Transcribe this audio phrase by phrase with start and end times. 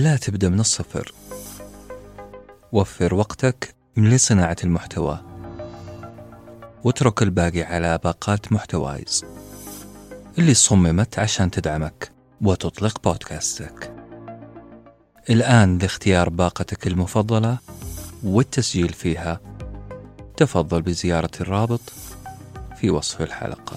[0.00, 1.12] لا تبدأ من الصفر.
[2.72, 5.20] وفر وقتك لصناعة المحتوى.
[6.84, 9.24] واترك الباقي على باقات محتوايز.
[10.38, 13.94] اللي صممت عشان تدعمك وتطلق بودكاستك.
[15.30, 17.58] الآن لاختيار باقتك المفضلة
[18.22, 19.40] والتسجيل فيها.
[20.36, 21.92] تفضل بزيارة الرابط
[22.76, 23.76] في وصف الحلقة.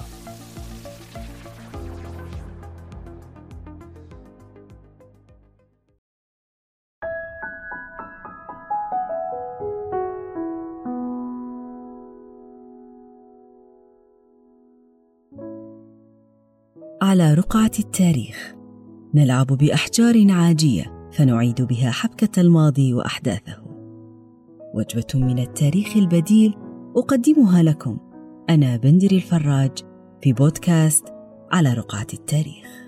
[17.01, 18.53] على رقعة التاريخ.
[19.13, 23.63] نلعب بأحجار عاجية فنعيد بها حبكة الماضي وأحداثه.
[24.73, 26.55] وجبة من التاريخ البديل
[26.97, 27.97] أقدمها لكم
[28.49, 29.77] أنا بندري الفراج
[30.21, 31.05] في بودكاست
[31.51, 32.83] على رقعة التاريخ.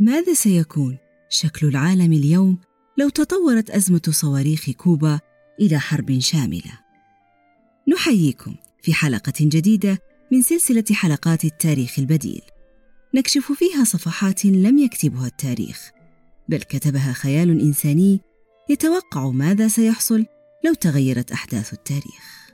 [0.00, 2.58] ماذا سيكون شكل العالم اليوم
[3.00, 5.20] لو تطورت أزمة صواريخ كوبا
[5.60, 6.78] إلى حرب شاملة.
[7.88, 9.98] نحييكم في حلقة جديدة
[10.32, 12.42] من سلسلة حلقات التاريخ البديل.
[13.14, 15.90] نكشف فيها صفحات لم يكتبها التاريخ،
[16.48, 18.20] بل كتبها خيال إنساني
[18.68, 20.26] يتوقع ماذا سيحصل
[20.64, 22.50] لو تغيرت أحداث التاريخ.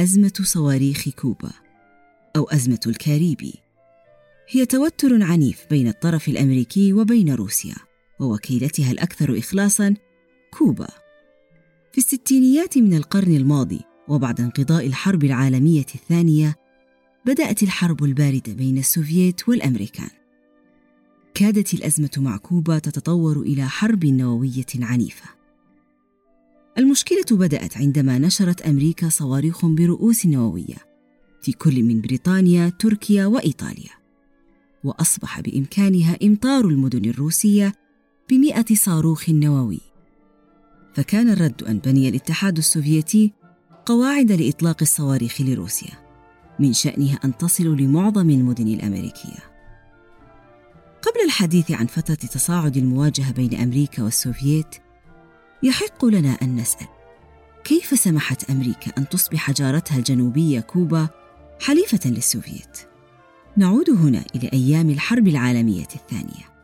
[0.00, 1.50] أزمة صواريخ كوبا
[2.36, 3.63] أو أزمة الكاريبي
[4.48, 7.74] هي توتر عنيف بين الطرف الأمريكي وبين روسيا
[8.20, 9.94] ووكيلتها الأكثر اخلاصا
[10.58, 10.88] كوبا.
[11.92, 16.56] في الستينيات من القرن الماضي وبعد انقضاء الحرب العالمية الثانية
[17.26, 20.10] بدأت الحرب الباردة بين السوفييت والأمريكان.
[21.34, 25.26] كادت الأزمة مع كوبا تتطور إلى حرب نووية عنيفة.
[26.78, 30.76] المشكلة بدأت عندما نشرت أمريكا صواريخ برؤوس نووية
[31.42, 34.03] في كل من بريطانيا تركيا وإيطاليا.
[34.84, 37.72] وأصبح بإمكانها إمطار المدن الروسية
[38.30, 39.80] بمئة صاروخ نووي
[40.94, 43.32] فكان الرد أن بني الاتحاد السوفيتي
[43.86, 45.92] قواعد لإطلاق الصواريخ لروسيا
[46.58, 49.54] من شأنها أن تصل لمعظم المدن الأمريكية
[51.02, 54.76] قبل الحديث عن فترة تصاعد المواجهة بين أمريكا والسوفييت
[55.62, 56.86] يحق لنا أن نسأل
[57.64, 61.08] كيف سمحت أمريكا أن تصبح جارتها الجنوبية كوبا
[61.60, 62.93] حليفة للسوفييت؟
[63.56, 66.54] نعود هنا إلى أيام الحرب العالمية الثانية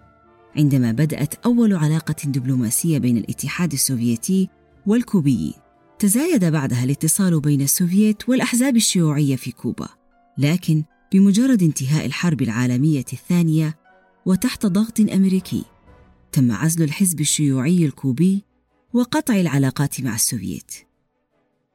[0.56, 4.48] عندما بدأت أول علاقة دبلوماسية بين الاتحاد السوفيتي
[4.86, 5.54] والكوبيين
[5.98, 9.88] تزايد بعدها الاتصال بين السوفييت والأحزاب الشيوعية في كوبا
[10.38, 13.78] لكن بمجرد انتهاء الحرب العالمية الثانية
[14.26, 15.64] وتحت ضغط أمريكي
[16.32, 18.44] تم عزل الحزب الشيوعي الكوبي
[18.92, 20.72] وقطع العلاقات مع السوفييت.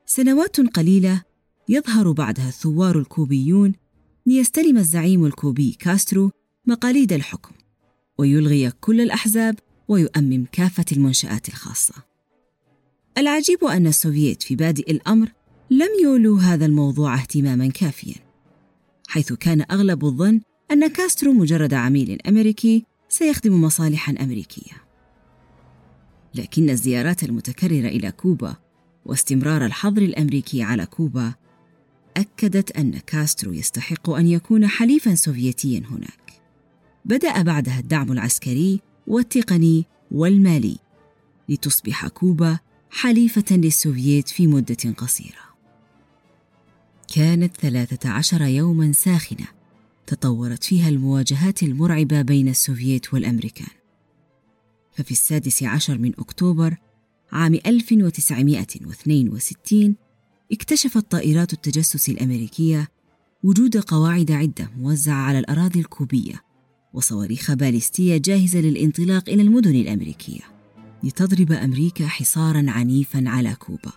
[0.06, 1.22] سنوات قليلة
[1.70, 3.74] يظهر بعدها الثوار الكوبيون
[4.28, 6.32] ليستلم الزعيم الكوبي كاسترو
[6.66, 7.52] مقاليد الحكم
[8.18, 11.94] ويلغي كل الأحزاب ويؤمم كافة المنشآت الخاصة.
[13.18, 15.32] العجيب أن السوفييت في بادئ الأمر
[15.72, 18.16] لم يولوا هذا الموضوع اهتماما كافيا،
[19.08, 24.74] حيث كان أغلب الظن أن كاسترو مجرد عميل أمريكي سيخدم مصالحا أمريكية.
[26.36, 28.56] لكن الزيارات المتكررة إلى كوبا
[29.06, 31.34] واستمرار الحظر الأمريكي على كوبا
[32.18, 36.42] أكدت أن كاسترو يستحق أن يكون حليفا سوفيتيا هناك.
[37.06, 40.78] بدأ بعدها الدعم العسكري والتقني والمالي
[41.50, 42.60] لتصبح كوبا
[42.90, 45.46] حليفة للسوفييت في مدة قصيرة.
[47.16, 49.48] كانت ثلاثة عشر يوما ساخنة
[50.08, 53.76] تطورت فيها المواجهات المرعبة بين السوفييت والأمريكان.
[54.92, 56.78] ففي السادس عشر من أكتوبر
[57.32, 59.96] عام 1962
[60.52, 62.88] اكتشفت طائرات التجسس الأمريكية
[63.44, 66.42] وجود قواعد عدة موزعة على الأراضي الكوبية
[66.94, 70.42] وصواريخ باليستية جاهزة للانطلاق إلى المدن الأمريكية
[71.04, 73.92] لتضرب أمريكا حصارا عنيفا على كوبا.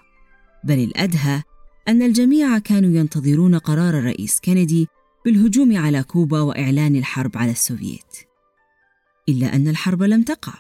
[0.65, 1.43] بل الأدهى
[1.89, 4.89] أن الجميع كانوا ينتظرون قرار الرئيس كينيدي
[5.25, 8.17] بالهجوم على كوبا وإعلان الحرب على السوفييت.
[9.29, 10.55] إلا أن الحرب لم تقع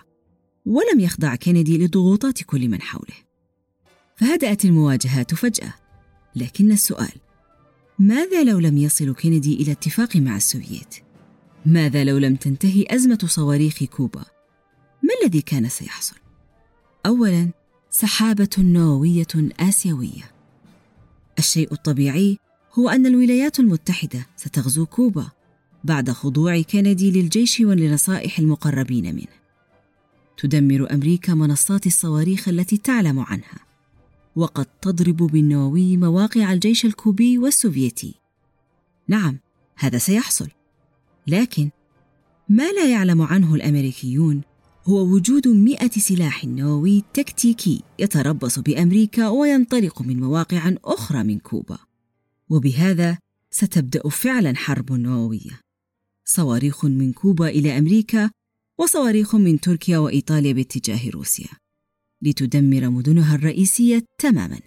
[0.67, 3.28] ولم يخضع كينيدي لضغوطات كل من حوله.
[4.21, 5.75] فهدأت المواجهات فجأة
[6.37, 7.13] لكن السؤال
[7.99, 10.95] ماذا لو لم يصل كينيدي إلى اتفاق مع السوفييت؟
[11.67, 14.25] ماذا لو لم تنتهي أزمة صواريخ كوبا؟
[15.03, 16.17] ما الذي كان سيحصل؟
[17.07, 17.51] أولاً
[17.91, 19.27] سحابة نووية
[19.61, 20.31] آسيوية
[21.39, 22.39] الشيء الطبيعي
[22.79, 25.31] هو أن الولايات المتحدة ستغزو كوبا
[25.85, 29.39] بعد خضوع كندي للجيش ولنصائح المقربين منه
[30.37, 33.68] تدمر أمريكا منصات الصواريخ التي تعلم عنها
[34.39, 38.15] وقد تضرب بالنووي مواقع الجيش الكوبي والسوفيتي.
[39.09, 39.39] نعم
[39.77, 40.49] هذا سيحصل.
[41.27, 41.71] لكن
[42.49, 44.43] ما لا يعلم عنه الأمريكيون
[44.85, 51.79] هو وجود مئة سلاح نووي تكتيكي يتربص بأمريكا وينطلق من مواقع أخرى من كوبا.
[52.49, 53.19] وبهذا
[53.51, 55.61] ستبدأ فعلا حرب نووية.
[56.25, 58.31] صواريخ من كوبا إلى أمريكا
[58.79, 61.68] وصواريخ من تركيا وإيطاليا باتجاه روسيا.
[62.23, 64.61] لتدمر مدنها الرئيسية تماما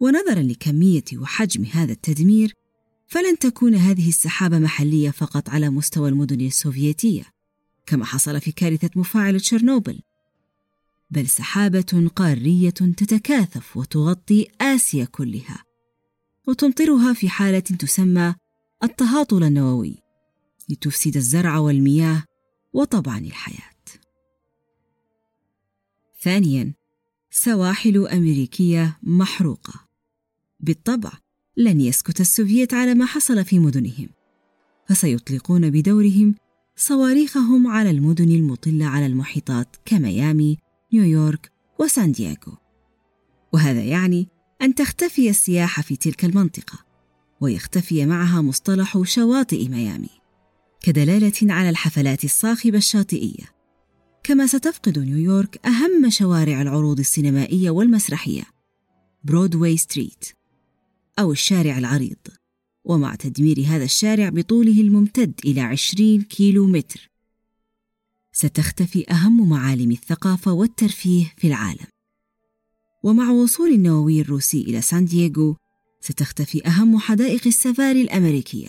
[0.00, 2.54] ونظرا لكمية وحجم هذا التدمير
[3.06, 7.24] فلن تكون هذه السحابة محلية فقط على مستوى المدن السوفيتية
[7.86, 10.00] كما حصل في كارثة مفاعل تشيرنوبل
[11.10, 15.62] بل سحابة قارية تتكاثف وتغطي آسيا كلها
[16.48, 18.34] وتمطرها في حالة تسمى
[18.82, 20.02] التهاطل النووي
[20.68, 22.24] لتفسد الزرع والمياه
[22.72, 23.77] وطبعا الحياة.
[26.20, 26.74] ثانيا
[27.30, 29.88] سواحل أمريكية محروقة
[30.60, 31.12] بالطبع
[31.56, 34.08] لن يسكت السوفييت على ما حصل في مدنهم
[34.88, 36.34] فسيطلقون بدورهم
[36.76, 40.58] صواريخهم على المدن المطلة على المحيطات كميامي،
[40.92, 42.56] نيويورك وسان دييغو.
[43.52, 44.28] وهذا يعني
[44.62, 46.78] أن تختفي السياحة في تلك المنطقة،
[47.40, 50.10] ويختفي معها مصطلح شواطئ ميامي،
[50.80, 53.57] كدلالة على الحفلات الصاخبة الشاطئية.
[54.28, 58.42] كما ستفقد نيويورك أهم شوارع العروض السينمائية والمسرحية،
[59.24, 60.24] Broadway Street،
[61.18, 62.16] أو الشارع العريض.
[62.84, 67.10] ومع تدمير هذا الشارع بطوله الممتد إلى عشرين كيلو متر
[68.32, 71.86] ستختفي أهم معالم الثقافة والترفيه في العالم.
[73.02, 75.56] ومع وصول النووي الروسي إلى سان دييغو
[76.00, 78.68] ستختفي أهم حدائق السفاري الأمريكية.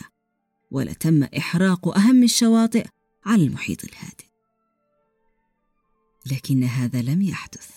[0.72, 2.86] ولتم إحراق أهم الشواطئ
[3.26, 4.29] على المحيط الهادئ.
[6.31, 7.70] لكن هذا لم يحدث.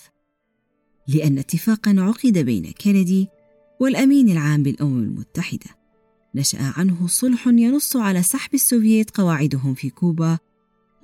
[1.09, 3.29] لأن اتفاقا عقد بين كندي
[3.81, 5.71] والأمين العام بالأمم المتحدة.
[6.35, 10.39] نشأ عنه صلح ينص على سحب السوفييت قواعدهم في كوبا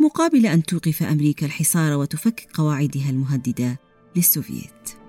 [0.00, 3.80] مقابل أن توقف أمريكا الحصار وتفكك قواعدها المهددة
[4.16, 5.07] للسوفييت.